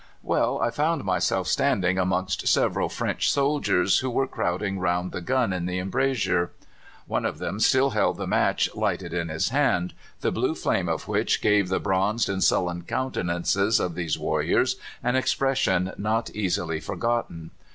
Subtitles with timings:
[0.23, 5.53] Well, I found myself standing amongst several French soldiers, who were crowding round the gun
[5.53, 6.49] in the embrasure.
[7.05, 11.07] One of them still held the match lighted in his hand, the blue flame of
[11.07, 17.51] which gave the bronzed and sullen countenances of these warriors an expression not easily forgotten.